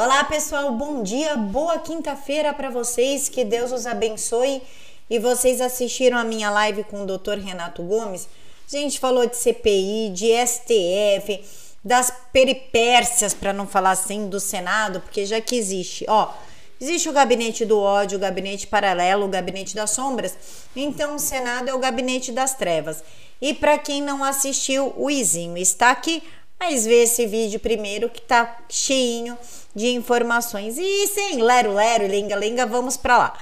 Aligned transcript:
Olá, 0.00 0.22
pessoal, 0.22 0.70
bom 0.70 1.02
dia, 1.02 1.36
boa 1.36 1.76
quinta-feira 1.76 2.54
para 2.54 2.70
vocês, 2.70 3.28
que 3.28 3.44
Deus 3.44 3.72
os 3.72 3.84
abençoe. 3.84 4.62
E 5.10 5.18
vocês 5.18 5.60
assistiram 5.60 6.16
a 6.16 6.22
minha 6.22 6.48
live 6.50 6.84
com 6.84 7.02
o 7.02 7.04
Dr. 7.04 7.40
Renato 7.44 7.82
Gomes? 7.82 8.28
A 8.72 8.76
gente 8.76 9.00
falou 9.00 9.26
de 9.26 9.36
CPI, 9.36 10.10
de 10.10 10.28
STF, 10.46 11.44
das 11.84 12.12
peripécias, 12.32 13.34
para 13.34 13.52
não 13.52 13.66
falar 13.66 13.90
assim, 13.90 14.28
do 14.28 14.38
Senado, 14.38 15.00
porque 15.00 15.26
já 15.26 15.40
que 15.40 15.56
existe, 15.56 16.06
ó, 16.06 16.32
existe 16.80 17.08
o 17.08 17.12
gabinete 17.12 17.64
do 17.64 17.80
ódio, 17.80 18.18
o 18.18 18.20
gabinete 18.20 18.68
paralelo, 18.68 19.26
o 19.26 19.28
gabinete 19.28 19.74
das 19.74 19.90
sombras. 19.90 20.38
Então, 20.76 21.16
o 21.16 21.18
Senado 21.18 21.70
é 21.70 21.74
o 21.74 21.80
gabinete 21.80 22.30
das 22.30 22.54
trevas. 22.54 23.02
E 23.42 23.52
para 23.52 23.76
quem 23.76 24.00
não 24.00 24.22
assistiu, 24.22 24.94
o 24.96 25.10
Izinho 25.10 25.58
está 25.58 25.90
aqui 25.90 26.22
mas 26.58 26.84
vê 26.84 27.04
esse 27.04 27.24
vídeo 27.26 27.60
primeiro 27.60 28.10
que 28.10 28.20
tá 28.20 28.58
cheinho 28.68 29.38
de 29.74 29.88
informações. 29.88 30.76
E 30.78 31.06
sem 31.08 31.42
lero 31.42 31.74
lero 31.74 32.04
e 32.04 32.08
lenga 32.08 32.36
lenga, 32.36 32.66
vamos 32.66 32.96
para 32.96 33.18
lá. 33.18 33.38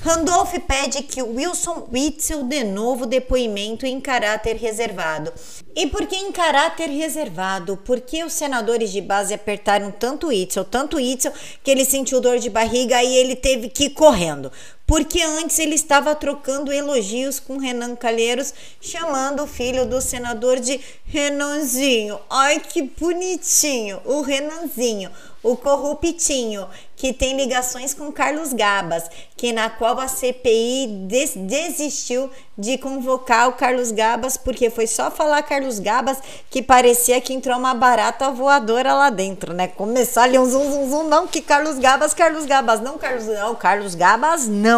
Randolph 0.00 0.54
pede 0.66 1.02
que 1.02 1.20
Wilson 1.20 1.88
Witzel 1.92 2.44
de 2.44 2.62
novo 2.62 3.04
depoimento 3.04 3.84
em 3.84 4.00
caráter 4.00 4.54
reservado. 4.54 5.32
E 5.74 5.88
por 5.88 6.06
que 6.06 6.14
em 6.14 6.30
caráter 6.30 6.88
reservado? 6.88 7.76
Porque 7.84 8.22
os 8.22 8.32
senadores 8.32 8.92
de 8.92 9.00
base 9.00 9.34
apertaram 9.34 9.90
tanto 9.90 10.28
Witzel, 10.28 10.64
tanto 10.64 10.98
Witzel, 10.98 11.32
que 11.64 11.70
ele 11.70 11.84
sentiu 11.84 12.20
dor 12.20 12.38
de 12.38 12.48
barriga 12.48 13.02
e 13.02 13.16
ele 13.16 13.34
teve 13.34 13.68
que 13.68 13.86
ir 13.86 13.90
correndo 13.90 14.52
porque 14.88 15.20
antes 15.20 15.58
ele 15.58 15.74
estava 15.74 16.14
trocando 16.14 16.72
elogios 16.72 17.38
com 17.38 17.58
Renan 17.58 17.94
Calheiros, 17.94 18.54
chamando 18.80 19.42
o 19.42 19.46
filho 19.46 19.84
do 19.84 20.00
senador 20.00 20.58
de 20.58 20.80
Renanzinho. 21.04 22.18
Ai 22.30 22.58
que 22.58 22.80
bonitinho, 22.80 24.00
o 24.06 24.22
Renanzinho 24.22 25.10
o 25.42 25.56
corruptinho, 25.56 26.66
que 26.96 27.12
tem 27.12 27.36
ligações 27.36 27.94
com 27.94 28.10
Carlos 28.10 28.52
Gabas, 28.52 29.04
que 29.36 29.52
na 29.52 29.70
qual 29.70 29.98
a 30.00 30.08
CPI 30.08 31.04
des 31.06 31.32
desistiu 31.36 32.28
de 32.56 32.76
convocar 32.76 33.48
o 33.48 33.52
Carlos 33.52 33.92
Gabas, 33.92 34.36
porque 34.36 34.68
foi 34.68 34.88
só 34.88 35.10
falar 35.10 35.42
Carlos 35.42 35.78
Gabas 35.78 36.18
que 36.50 36.60
parecia 36.60 37.20
que 37.20 37.32
entrou 37.32 37.56
uma 37.56 37.72
barata 37.72 38.30
voadora 38.30 38.92
lá 38.92 39.10
dentro, 39.10 39.54
né? 39.54 39.68
Começou 39.68 40.24
ali 40.24 40.38
um 40.38 40.44
zum 40.44 40.72
zum 40.72 40.90
zum, 40.90 41.04
não, 41.04 41.28
que 41.28 41.40
Carlos 41.40 41.78
Gabas, 41.78 42.12
Carlos 42.12 42.46
Gabas, 42.46 42.80
não, 42.80 42.98
Carlos, 42.98 43.26
não, 43.26 43.54
Carlos 43.54 43.94
Gabas, 43.94 44.48
não. 44.48 44.77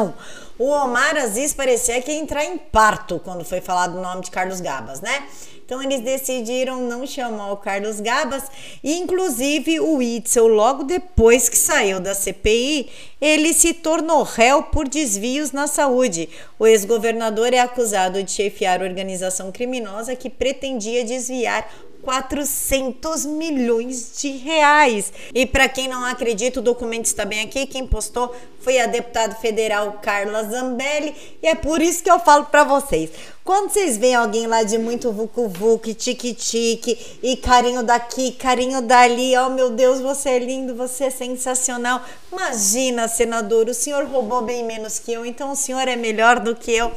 O 0.59 0.67
Omar 0.67 1.17
Aziz 1.17 1.55
parecia 1.55 2.01
que 2.03 2.13
ia 2.13 2.19
entrar 2.19 2.45
em 2.45 2.59
parto 2.59 3.19
quando 3.19 3.45
foi 3.45 3.61
falado 3.61 3.97
o 3.97 4.03
nome 4.03 4.23
de 4.23 4.31
Carlos 4.31 4.61
Gabas, 4.61 5.01
né? 5.01 5.27
Então 5.65 5.81
eles 5.81 6.01
decidiram 6.01 6.81
não 6.81 7.07
chamar 7.07 7.53
o 7.53 7.57
Carlos 7.57 8.01
Gabas 8.01 8.43
e 8.83 8.99
inclusive 8.99 9.79
o 9.79 10.03
Itzel 10.03 10.49
logo 10.49 10.83
depois 10.83 11.49
que 11.49 11.57
saiu 11.57 12.01
da 12.01 12.13
CPI, 12.13 12.91
ele 13.21 13.55
se 13.55 13.73
tornou 13.73 14.25
réu 14.25 14.65
por 14.65 14.89
desvios 14.89 15.53
na 15.53 15.69
saúde. 15.69 16.29
O 16.59 16.67
ex-governador 16.67 17.55
é 17.55 17.61
acusado 17.61 18.21
de 18.21 18.33
chefiar 18.33 18.83
organização 18.83 19.53
criminosa 19.53 20.17
que 20.17 20.29
pretendia 20.29 21.05
desviar 21.05 21.71
400 22.03 23.25
milhões 23.27 24.13
de 24.21 24.31
reais. 24.31 25.13
E 25.35 25.47
para 25.47 25.69
quem 25.69 25.89
não 25.89 26.05
acredita, 26.05 26.61
o 26.61 26.63
documento 26.63 27.07
está 27.07 27.25
bem 27.25 27.41
aqui. 27.41 27.67
Quem 27.67 27.87
postou 27.87 28.35
foi 28.61 28.79
a 28.79 28.87
deputada 28.87 29.35
federal 29.35 29.99
Carla 30.03 30.45
Zambelli. 30.45 31.15
E 31.43 31.47
é 31.47 31.55
por 31.55 31.81
isso 31.81 32.03
que 32.03 32.11
eu 32.11 32.19
falo 32.21 32.47
para 32.47 32.65
vocês. 32.65 33.11
Quando 33.43 33.71
vocês 33.71 33.97
veem 33.97 34.15
alguém 34.15 34.47
lá 34.47 34.63
de 34.63 34.79
muito 34.79 35.11
vucu 35.11 35.49
vucu, 35.49 35.95
tique 35.95 36.35
tique 36.35 37.19
e 37.23 37.37
carinho 37.37 37.83
daqui, 37.83 38.33
carinho 38.33 38.81
dali, 38.83 39.37
oh 39.39 39.51
meu 39.51 39.71
Deus, 39.71 40.01
você 40.01 40.31
é 40.31 40.39
lindo, 40.39 40.75
você 40.75 41.05
é 41.05 41.11
sensacional. 41.11 42.03
Imagina, 42.31 43.09
senador, 43.09 43.69
o 43.69 43.75
senhor 43.75 44.05
roubou 44.05 44.43
bem 44.43 44.65
menos 44.65 44.99
que 44.99 45.13
eu, 45.13 45.25
então 45.27 45.53
o 45.53 45.57
senhor 45.57 45.89
é 45.89 45.97
melhor 45.97 46.39
do 46.39 46.55
que 46.55 46.71
eu. 46.71 46.93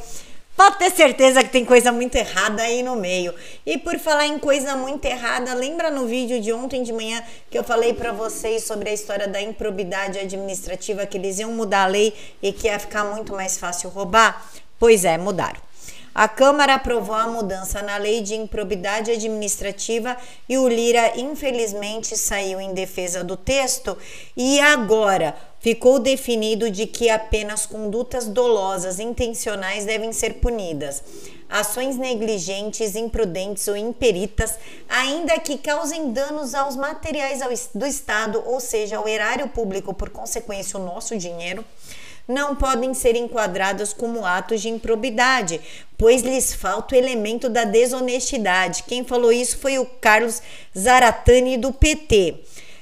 Pode 0.56 0.78
ter 0.78 0.90
certeza 0.92 1.42
que 1.42 1.50
tem 1.50 1.64
coisa 1.64 1.90
muito 1.90 2.14
errada 2.14 2.62
aí 2.62 2.80
no 2.80 2.94
meio. 2.94 3.34
E 3.66 3.76
por 3.76 3.98
falar 3.98 4.26
em 4.26 4.38
coisa 4.38 4.76
muito 4.76 5.04
errada, 5.04 5.52
lembra 5.52 5.90
no 5.90 6.06
vídeo 6.06 6.40
de 6.40 6.52
ontem 6.52 6.84
de 6.84 6.92
manhã 6.92 7.22
que 7.50 7.58
eu 7.58 7.64
falei 7.64 7.92
para 7.92 8.12
vocês 8.12 8.62
sobre 8.62 8.88
a 8.88 8.92
história 8.92 9.26
da 9.26 9.42
improbidade 9.42 10.16
administrativa, 10.16 11.06
que 11.06 11.18
eles 11.18 11.40
iam 11.40 11.50
mudar 11.50 11.84
a 11.84 11.88
lei 11.88 12.14
e 12.40 12.52
que 12.52 12.68
ia 12.68 12.78
ficar 12.78 13.02
muito 13.02 13.32
mais 13.32 13.58
fácil 13.58 13.90
roubar? 13.90 14.48
Pois 14.78 15.04
é, 15.04 15.18
mudaram. 15.18 15.60
A 16.14 16.28
Câmara 16.28 16.74
aprovou 16.74 17.16
a 17.16 17.26
mudança 17.26 17.82
na 17.82 17.96
lei 17.96 18.20
de 18.20 18.36
improbidade 18.36 19.10
administrativa 19.10 20.16
e 20.48 20.56
o 20.56 20.68
Lira, 20.68 21.18
infelizmente, 21.18 22.16
saiu 22.16 22.60
em 22.60 22.72
defesa 22.72 23.24
do 23.24 23.36
texto. 23.36 23.98
E 24.36 24.60
agora 24.60 25.34
ficou 25.58 25.98
definido 25.98 26.70
de 26.70 26.86
que 26.86 27.10
apenas 27.10 27.66
condutas 27.66 28.26
dolosas 28.26 29.00
intencionais 29.00 29.84
devem 29.84 30.12
ser 30.12 30.34
punidas. 30.34 31.02
Ações 31.48 31.96
negligentes, 31.96 32.94
imprudentes 32.94 33.66
ou 33.66 33.76
imperitas, 33.76 34.56
ainda 34.88 35.36
que 35.40 35.58
causem 35.58 36.12
danos 36.12 36.54
aos 36.54 36.76
materiais 36.76 37.40
do 37.74 37.84
Estado, 37.84 38.40
ou 38.46 38.60
seja, 38.60 38.98
ao 38.98 39.08
erário 39.08 39.48
público, 39.48 39.92
por 39.92 40.10
consequência, 40.10 40.78
o 40.78 40.84
nosso 40.84 41.16
dinheiro 41.16 41.64
não 42.26 42.56
podem 42.56 42.94
ser 42.94 43.16
enquadradas 43.16 43.92
como 43.92 44.24
atos 44.24 44.62
de 44.62 44.68
improbidade, 44.68 45.60
pois 45.96 46.22
lhes 46.22 46.54
falta 46.54 46.94
o 46.94 46.98
elemento 46.98 47.48
da 47.48 47.64
desonestidade. 47.64 48.84
Quem 48.84 49.04
falou 49.04 49.32
isso 49.32 49.58
foi 49.58 49.78
o 49.78 49.86
Carlos 49.86 50.42
Zaratani 50.76 51.56
do 51.56 51.72
PT. 51.72 52.40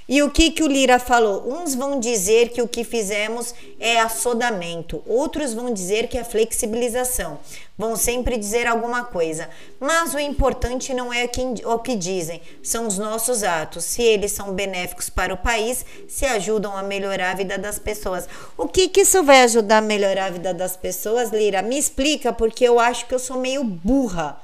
E 0.08 0.22
o 0.22 0.30
que, 0.30 0.50
que 0.50 0.62
o 0.62 0.66
Lira 0.66 0.98
falou? 0.98 1.44
Uns 1.46 1.74
vão 1.74 2.00
dizer 2.00 2.50
que 2.50 2.60
o 2.60 2.68
que 2.68 2.82
fizemos 2.84 3.54
é 3.78 4.00
assodamento, 4.00 5.02
outros 5.06 5.54
vão 5.54 5.72
dizer 5.72 6.08
que 6.08 6.18
é 6.18 6.24
flexibilização. 6.24 7.38
Vão 7.78 7.96
sempre 7.96 8.36
dizer 8.36 8.66
alguma 8.66 9.04
coisa. 9.04 9.48
Mas 9.80 10.12
o 10.12 10.18
importante 10.18 10.92
não 10.92 11.12
é 11.12 11.28
o 11.64 11.78
que 11.78 11.96
dizem, 11.96 12.42
são 12.62 12.86
os 12.86 12.98
nossos 12.98 13.42
atos. 13.42 13.84
Se 13.84 14.02
eles 14.02 14.32
são 14.32 14.52
benéficos 14.52 15.08
para 15.08 15.32
o 15.32 15.38
país, 15.38 15.84
se 16.08 16.26
ajudam 16.26 16.76
a 16.76 16.82
melhorar 16.82 17.30
a 17.30 17.34
vida 17.34 17.56
das 17.56 17.78
pessoas. 17.78 18.28
O 18.56 18.69
que, 18.69 18.88
que 18.88 19.00
isso 19.00 19.22
vai 19.22 19.42
ajudar 19.42 19.78
a 19.78 19.80
melhorar 19.80 20.26
a 20.26 20.30
vida 20.30 20.52
das 20.52 20.76
pessoas, 20.76 21.30
Lira? 21.30 21.62
Me 21.62 21.78
explica, 21.78 22.32
porque 22.32 22.64
eu 22.64 22.78
acho 22.78 23.06
que 23.06 23.14
eu 23.14 23.19
sou 23.19 23.38
meio 23.38 23.64
burra. 23.64 24.40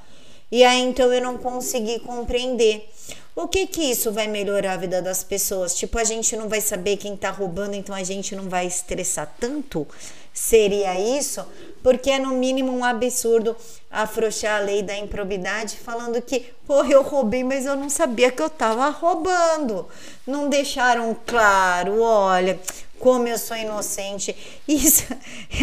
E 0.51 0.63
aí 0.63 0.81
então 0.81 1.13
eu 1.13 1.21
não 1.21 1.37
consegui 1.37 1.99
compreender. 1.99 2.89
O 3.35 3.47
que 3.47 3.67
que 3.67 3.81
isso 3.81 4.11
vai 4.11 4.27
melhorar 4.27 4.73
a 4.73 4.77
vida 4.77 5.01
das 5.01 5.23
pessoas? 5.23 5.73
Tipo, 5.73 5.97
a 5.97 6.03
gente 6.03 6.35
não 6.35 6.49
vai 6.49 6.59
saber 6.59 6.97
quem 6.97 7.15
tá 7.15 7.29
roubando, 7.29 7.73
então 7.73 7.95
a 7.95 8.03
gente 8.03 8.35
não 8.35 8.49
vai 8.49 8.67
estressar 8.67 9.33
tanto? 9.39 9.87
Seria 10.33 10.99
isso? 10.99 11.45
Porque 11.81 12.09
é 12.09 12.19
no 12.19 12.31
mínimo 12.31 12.71
um 12.71 12.83
absurdo 12.83 13.55
afrouxar 13.89 14.59
a 14.59 14.63
lei 14.63 14.83
da 14.83 14.97
improbidade 14.97 15.77
falando 15.77 16.21
que, 16.21 16.51
pô, 16.67 16.83
eu 16.83 17.01
roubei, 17.01 17.43
mas 17.43 17.65
eu 17.65 17.75
não 17.75 17.89
sabia 17.89 18.31
que 18.31 18.41
eu 18.41 18.49
tava 18.49 18.89
roubando. 18.89 19.87
Não 20.27 20.49
deixaram 20.49 21.15
claro, 21.25 22.01
olha, 22.01 22.59
como 22.99 23.27
eu 23.27 23.37
sou 23.37 23.55
inocente. 23.55 24.35
Isso, 24.67 25.05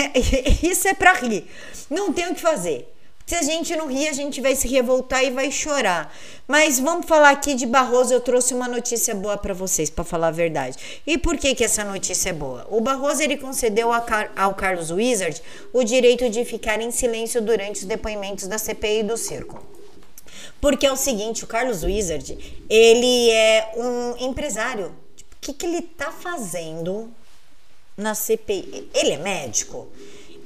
isso 0.62 0.88
é 0.88 0.94
para 0.94 1.12
rir. 1.14 1.46
Não 1.90 2.12
tem 2.12 2.30
o 2.30 2.34
que 2.34 2.40
fazer. 2.40 2.95
Se 3.28 3.34
a 3.34 3.42
gente 3.42 3.74
não 3.74 3.88
rir, 3.88 4.06
a 4.06 4.12
gente 4.12 4.40
vai 4.40 4.54
se 4.54 4.68
revoltar 4.68 5.24
e 5.24 5.32
vai 5.32 5.50
chorar. 5.50 6.14
Mas 6.46 6.78
vamos 6.78 7.06
falar 7.06 7.30
aqui 7.30 7.54
de 7.54 7.66
Barroso. 7.66 8.14
Eu 8.14 8.20
trouxe 8.20 8.54
uma 8.54 8.68
notícia 8.68 9.16
boa 9.16 9.36
para 9.36 9.52
vocês, 9.52 9.90
para 9.90 10.04
falar 10.04 10.28
a 10.28 10.30
verdade. 10.30 11.02
E 11.04 11.18
por 11.18 11.36
que 11.36 11.52
que 11.52 11.64
essa 11.64 11.82
notícia 11.82 12.30
é 12.30 12.32
boa? 12.32 12.64
O 12.70 12.80
Barroso 12.80 13.20
ele 13.20 13.36
concedeu 13.36 13.90
ao 13.92 14.54
Carlos 14.54 14.92
Wizard 14.92 15.42
o 15.72 15.82
direito 15.82 16.30
de 16.30 16.44
ficar 16.44 16.80
em 16.80 16.92
silêncio 16.92 17.42
durante 17.42 17.80
os 17.80 17.84
depoimentos 17.84 18.46
da 18.46 18.58
CPI 18.58 19.02
do 19.02 19.16
Circo. 19.16 19.60
Porque 20.60 20.86
é 20.86 20.92
o 20.92 20.96
seguinte, 20.96 21.42
o 21.42 21.48
Carlos 21.48 21.82
Wizard, 21.82 22.38
ele 22.70 23.30
é 23.30 23.72
um 23.76 24.24
empresário. 24.24 24.94
Tipo, 25.16 25.34
o 25.34 25.38
que, 25.40 25.52
que 25.52 25.66
ele 25.66 25.82
tá 25.82 26.12
fazendo 26.12 27.12
na 27.96 28.14
CPI? 28.14 28.88
Ele 28.94 29.14
é 29.14 29.18
médico? 29.18 29.88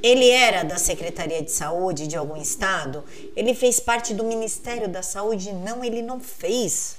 Ele 0.02 0.30
era 0.30 0.62
da 0.62 0.76
Secretaria 0.76 1.42
de 1.42 1.50
Saúde 1.50 2.06
de 2.06 2.16
algum 2.16 2.36
estado? 2.36 3.04
Ele 3.36 3.54
fez 3.54 3.78
parte 3.78 4.14
do 4.14 4.24
Ministério 4.24 4.88
da 4.88 5.02
Saúde? 5.02 5.52
Não, 5.52 5.84
ele 5.84 6.00
não 6.00 6.18
fez. 6.18 6.96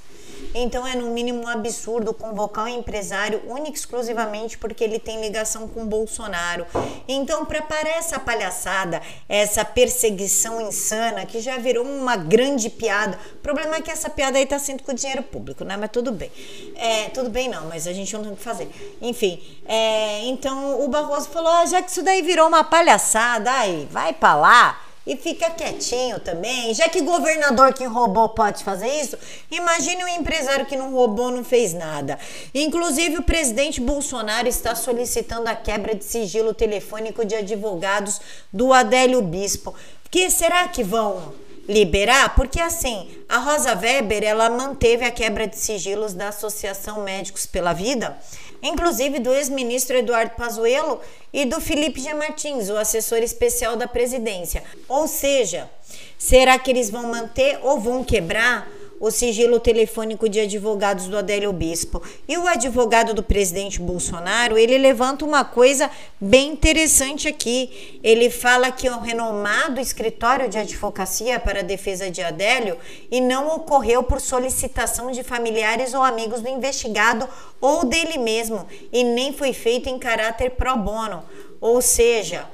Então 0.54 0.86
é 0.86 0.96
no 0.96 1.12
mínimo 1.12 1.44
um 1.44 1.48
absurdo 1.48 2.14
convocar 2.14 2.66
um 2.66 2.68
empresário 2.68 3.42
único 3.48 3.76
exclusivamente 3.76 4.58
porque 4.58 4.84
ele 4.84 5.00
tem 5.00 5.22
ligação 5.22 5.68
com 5.68 5.86
Bolsonaro. 5.86 6.66
Então, 7.08 7.46
para 7.46 7.62
parar 7.62 7.90
essa 7.90 8.20
palhaçada, 8.20 9.02
essa 9.28 9.64
perseguição 9.64 10.62
insana 10.62 11.26
que 11.26 11.40
já 11.40 11.58
virou 11.58 11.86
uma 11.86 12.16
grande 12.16 12.70
piada. 12.70 13.18
O 13.36 13.38
problema 13.38 13.76
é 13.76 13.82
que 13.82 13.92
essa 13.92 14.10
piada 14.10 14.38
aí 14.38 14.46
tá 14.46 14.60
sendo 14.60 14.84
com 14.84 14.94
dinheiro 14.94 15.24
público, 15.24 15.64
né? 15.64 15.78
Mas 15.78 15.90
tudo 15.92 16.12
bem. 16.12 16.32
É, 16.76 17.10
tudo 17.10 17.30
bem 17.30 17.50
não, 17.50 17.68
mas 17.68 17.88
a 17.88 17.94
gente 17.94 18.14
não 18.14 18.24
tem 18.24 18.34
o 18.34 18.36
que 18.36 18.44
fazer. 18.44 18.70
Enfim, 19.02 19.42
é, 19.66 20.26
então 20.26 20.84
o 20.84 20.88
Barroso 20.88 21.30
falou: 21.30 21.52
ah, 21.52 21.66
já 21.66 21.82
que 21.82 21.92
isso 21.92 22.04
daí 22.04 22.22
virou 22.22 22.48
uma 22.48 22.64
palhaçada, 22.64 23.52
aí 23.52 23.88
vai 23.92 24.14
para 24.14 24.36
lá 24.36 24.91
e 25.06 25.16
fica 25.16 25.50
quietinho 25.50 26.20
também. 26.20 26.74
Já 26.74 26.88
que 26.88 27.02
governador 27.02 27.74
que 27.74 27.86
roubou 27.86 28.30
pode 28.30 28.64
fazer 28.64 28.88
isso, 28.88 29.18
imagine 29.50 30.04
um 30.04 30.08
empresário 30.08 30.66
que 30.66 30.76
não 30.76 30.92
roubou, 30.92 31.32
não 31.32 31.44
fez 31.44 31.74
nada. 31.74 32.20
Inclusive, 32.54 33.18
o 33.18 33.24
presidente 33.24 33.82
Bolsonaro 33.82 34.48
está 34.48 34.76
solicitando 34.76 35.50
a 35.50 35.56
quebra 35.56 35.96
de 35.96 36.04
sigilo 36.04 36.54
telefônico 36.54 37.26
de 37.26 37.36
advogados 37.36 38.22
do 38.54 38.72
Adélio 38.74 39.22
Bispo. 39.22 39.74
Que 40.10 40.30
será 40.30 40.68
que 40.68 40.84
vão 40.84 41.34
liberar? 41.68 42.36
Porque 42.36 42.60
assim, 42.60 43.10
a 43.30 43.38
Rosa 43.38 43.76
Weber, 43.76 44.24
ela 44.24 44.50
manteve 44.50 45.06
a 45.06 45.12
quebra 45.12 45.48
de 45.48 45.58
sigilos 45.58 46.14
da 46.14 46.30
Associação 46.30 47.04
Médicos 47.04 47.46
pela 47.46 47.74
Vida 47.74 48.18
inclusive 48.62 49.20
do 49.20 49.34
ex-ministro 49.34 49.98
Eduardo 49.98 50.36
Pazuello 50.36 51.00
e 51.34 51.46
do 51.46 51.60
Felipe 51.60 52.00
G. 52.00 52.14
Martins, 52.14 52.70
o 52.70 52.78
assessor 52.78 53.20
especial 53.20 53.76
da 53.76 53.88
presidência. 53.88 54.64
Ou 54.88 55.08
seja, 55.08 55.70
será 56.18 56.60
que 56.60 56.70
eles 56.70 56.90
vão 56.90 57.04
manter 57.04 57.60
ou 57.64 57.80
vão 57.80 58.04
quebrar 58.04 58.70
o 59.02 59.10
sigilo 59.10 59.60
telefônico 59.60 60.30
de 60.30 60.40
advogados 60.40 61.08
do 61.08 61.18
Adélio 61.18 61.52
Bispo. 61.52 62.02
E 62.28 62.38
o 62.38 62.48
advogado 62.48 63.16
do 63.16 63.24
presidente 63.24 63.82
Bolsonaro, 63.82 64.60
ele 64.60 64.78
levanta 64.78 65.26
uma 65.26 65.44
coisa 65.44 65.90
bem 66.20 66.52
interessante 66.52 67.28
aqui. 67.28 68.00
Ele 68.04 68.30
fala 68.30 68.72
que 68.72 68.88
o 68.88 69.00
renomado 69.00 69.82
escritório 69.82 70.48
de 70.48 70.60
advocacia 70.60 71.40
para 71.40 71.62
a 71.62 71.64
defesa 71.64 72.12
de 72.12 72.22
Adélio 72.22 72.78
e 73.10 73.20
não 73.20 73.48
ocorreu 73.56 74.04
por 74.04 74.22
solicitação 74.22 75.10
de 75.10 75.24
familiares 75.24 75.96
ou 75.96 76.04
amigos 76.04 76.40
do 76.40 76.48
investigado 76.48 77.28
ou 77.60 77.84
dele 77.84 78.20
mesmo, 78.20 78.68
e 78.94 79.04
nem 79.04 79.34
foi 79.34 79.52
feito 79.52 79.90
em 79.90 79.98
caráter 79.98 80.52
pro 80.52 80.78
bono. 80.78 81.24
Ou 81.60 81.82
seja, 81.82 82.48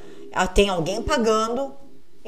tem 0.54 0.70
alguém 0.70 1.02
pagando 1.02 1.74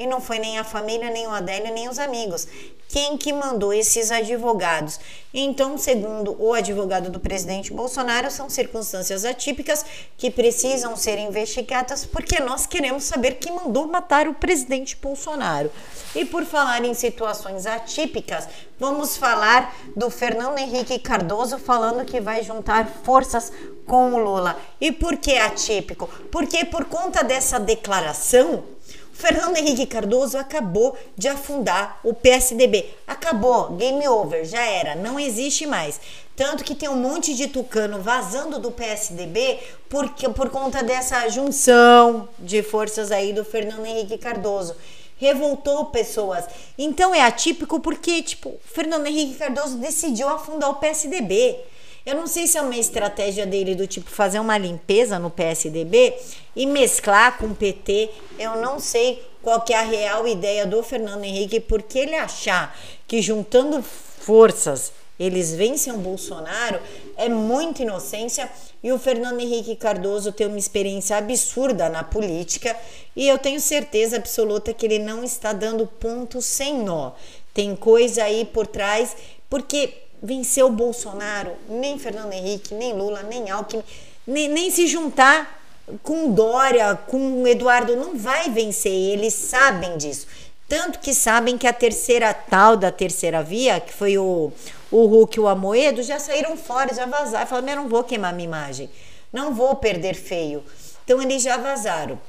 e 0.00 0.06
não 0.06 0.20
foi 0.20 0.38
nem 0.38 0.58
a 0.58 0.64
família, 0.64 1.10
nem 1.10 1.26
o 1.26 1.30
Adélio, 1.30 1.72
nem 1.72 1.88
os 1.88 1.98
amigos 1.98 2.48
quem 2.90 3.16
que 3.16 3.32
mandou 3.32 3.72
esses 3.72 4.10
advogados. 4.10 4.98
Então, 5.32 5.78
segundo 5.78 6.36
o 6.42 6.52
advogado 6.52 7.08
do 7.08 7.20
presidente 7.20 7.72
Bolsonaro, 7.72 8.30
são 8.32 8.50
circunstâncias 8.50 9.24
atípicas 9.24 9.84
que 10.16 10.28
precisam 10.28 10.96
ser 10.96 11.16
investigadas 11.18 12.04
porque 12.04 12.40
nós 12.40 12.66
queremos 12.66 13.04
saber 13.04 13.34
quem 13.34 13.54
mandou 13.54 13.86
matar 13.86 14.26
o 14.26 14.34
presidente 14.34 14.96
Bolsonaro. 14.96 15.70
E 16.16 16.24
por 16.24 16.44
falar 16.44 16.84
em 16.84 16.92
situações 16.92 17.64
atípicas, 17.64 18.48
vamos 18.76 19.16
falar 19.16 19.72
do 19.94 20.10
Fernando 20.10 20.58
Henrique 20.58 20.98
Cardoso 20.98 21.58
falando 21.60 22.04
que 22.04 22.20
vai 22.20 22.42
juntar 22.42 22.88
forças 23.04 23.52
com 23.86 24.14
o 24.14 24.18
Lula. 24.18 24.58
E 24.80 24.90
por 24.90 25.16
que 25.16 25.36
atípico? 25.36 26.08
Porque 26.32 26.64
por 26.64 26.86
conta 26.86 27.22
dessa 27.22 27.60
declaração, 27.60 28.64
Fernando 29.12 29.56
Henrique 29.56 29.86
Cardoso 29.86 30.38
acabou 30.38 30.96
de 31.16 31.28
afundar 31.28 32.00
o 32.02 32.14
PSDB. 32.14 32.86
Acabou, 33.06 33.70
game 33.72 34.06
over, 34.08 34.44
já 34.44 34.62
era, 34.62 34.94
não 34.94 35.18
existe 35.18 35.66
mais. 35.66 36.00
Tanto 36.36 36.64
que 36.64 36.74
tem 36.74 36.88
um 36.88 36.96
monte 36.96 37.34
de 37.34 37.48
tucano 37.48 38.00
vazando 38.00 38.58
do 38.58 38.70
PSDB 38.70 39.58
porque, 39.90 40.28
por 40.30 40.48
conta 40.48 40.82
dessa 40.82 41.28
junção 41.28 42.28
de 42.38 42.62
forças 42.62 43.12
aí 43.12 43.32
do 43.32 43.44
Fernando 43.44 43.84
Henrique 43.84 44.16
Cardoso. 44.16 44.74
Revoltou 45.18 45.86
pessoas. 45.86 46.46
Então 46.78 47.14
é 47.14 47.20
atípico 47.20 47.78
porque, 47.78 48.22
tipo, 48.22 48.54
Fernando 48.64 49.06
Henrique 49.06 49.34
Cardoso 49.34 49.76
decidiu 49.76 50.30
afundar 50.30 50.70
o 50.70 50.76
PSDB. 50.76 51.58
Eu 52.04 52.14
não 52.14 52.26
sei 52.26 52.46
se 52.46 52.56
é 52.56 52.62
uma 52.62 52.76
estratégia 52.76 53.46
dele 53.46 53.74
do 53.74 53.86
tipo 53.86 54.10
fazer 54.10 54.38
uma 54.38 54.56
limpeza 54.56 55.18
no 55.18 55.30
PSDB 55.30 56.14
e 56.56 56.66
mesclar 56.66 57.38
com 57.38 57.46
o 57.46 57.54
PT. 57.54 58.10
Eu 58.38 58.56
não 58.56 58.78
sei 58.80 59.22
qual 59.42 59.60
que 59.60 59.72
é 59.72 59.78
a 59.78 59.82
real 59.82 60.26
ideia 60.26 60.66
do 60.66 60.82
Fernando 60.82 61.24
Henrique, 61.24 61.60
porque 61.60 61.98
ele 61.98 62.14
achar 62.14 62.76
que 63.06 63.20
juntando 63.20 63.82
forças 63.82 64.92
eles 65.20 65.54
vencem 65.54 65.92
o 65.92 65.98
Bolsonaro 65.98 66.80
é 67.14 67.28
muita 67.28 67.82
inocência 67.82 68.50
e 68.82 68.90
o 68.90 68.98
Fernando 68.98 69.38
Henrique 69.38 69.76
Cardoso 69.76 70.32
tem 70.32 70.46
uma 70.46 70.58
experiência 70.58 71.18
absurda 71.18 71.90
na 71.90 72.02
política 72.02 72.74
e 73.14 73.28
eu 73.28 73.36
tenho 73.36 73.60
certeza 73.60 74.16
absoluta 74.16 74.72
que 74.72 74.86
ele 74.86 74.98
não 74.98 75.22
está 75.22 75.52
dando 75.52 75.86
ponto 75.86 76.40
sem 76.40 76.82
nó. 76.82 77.12
Tem 77.52 77.76
coisa 77.76 78.24
aí 78.24 78.46
por 78.46 78.66
trás, 78.66 79.14
porque 79.50 79.92
vencer 80.22 80.64
o 80.64 80.70
Bolsonaro, 80.70 81.52
nem 81.68 81.98
Fernando 81.98 82.32
Henrique, 82.32 82.74
nem 82.74 82.92
Lula, 82.92 83.22
nem 83.22 83.50
Alckmin, 83.50 83.82
nem, 84.26 84.48
nem 84.48 84.70
se 84.70 84.86
juntar 84.86 85.60
com 86.02 86.30
Dória, 86.30 86.94
com 87.06 87.46
Eduardo, 87.46 87.96
não 87.96 88.16
vai 88.16 88.50
vencer. 88.50 88.92
Eles 88.92 89.34
sabem 89.34 89.96
disso. 89.96 90.26
Tanto 90.68 91.00
que 91.00 91.12
sabem 91.12 91.58
que 91.58 91.66
a 91.66 91.72
terceira 91.72 92.32
tal 92.32 92.76
da 92.76 92.92
terceira 92.92 93.42
via, 93.42 93.80
que 93.80 93.92
foi 93.92 94.16
o, 94.16 94.52
o 94.90 95.06
Hulk 95.06 95.36
e 95.36 95.40
o 95.40 95.48
Amoedo, 95.48 96.02
já 96.02 96.20
saíram 96.20 96.56
fora, 96.56 96.94
já 96.94 97.06
vazaram. 97.06 97.46
Falaram, 97.46 97.68
eu 97.68 97.76
não 97.76 97.88
vou 97.88 98.04
queimar 98.04 98.32
minha 98.32 98.46
imagem, 98.46 98.88
não 99.32 99.52
vou 99.52 99.74
perder 99.74 100.14
feio. 100.14 100.62
Então 101.04 101.20
eles 101.20 101.42
já 101.42 101.56
vazaram. 101.56 102.20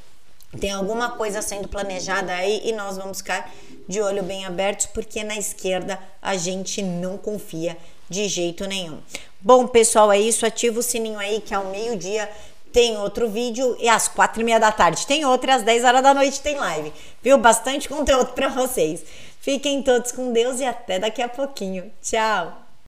Tem 0.60 0.72
alguma 0.72 1.12
coisa 1.12 1.42
sendo 1.42 1.68
planejada 1.68 2.34
aí 2.34 2.62
e 2.66 2.74
nós 2.74 2.98
vamos 2.98 3.20
ficar 3.20 3.50
de 3.88 4.02
olho 4.02 4.24
bem 4.24 4.46
abertos, 4.46 4.86
porque 4.88 5.24
na 5.24 5.38
esquerda 5.38 5.98
a 6.22 6.36
gente 6.36 6.82
não 6.82 7.18
confia 7.18 7.78
de 8.10 8.28
jeito 8.28 8.66
nenhum. 8.68 9.00
Bom, 9.40 9.66
pessoal, 9.66 10.12
é 10.12 10.20
isso. 10.20 10.46
Ativa 10.46 10.80
o 10.80 10.84
sininho 10.84 11.18
aí 11.18 11.42
que 11.42 11.54
ao 11.54 11.66
meio-dia 11.66 12.30
tem 12.72 12.98
outro 12.98 13.30
vídeo 13.30 13.76
e 13.80 13.88
às 13.90 14.08
quatro 14.08 14.42
e 14.42 14.44
meia 14.44 14.60
da 14.60 14.72
tarde 14.72 15.06
tem 15.08 15.26
outro 15.26 15.50
e 15.50 15.54
às 15.54 15.64
10 15.64 15.84
horas 15.84 16.04
da 16.04 16.14
noite 16.14 16.42
tem 16.42 16.56
live. 16.56 16.94
Viu? 17.22 17.38
Bastante 17.38 17.88
conteúdo 17.90 18.34
para 18.34 18.50
vocês. 18.50 19.04
Fiquem 19.40 19.82
todos 19.82 20.12
com 20.12 20.32
Deus 20.32 20.60
e 20.60 20.66
até 20.66 21.00
daqui 21.00 21.22
a 21.22 21.30
pouquinho. 21.30 21.92
Tchau! 22.02 22.71